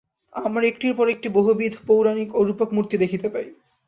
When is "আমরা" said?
0.35-0.63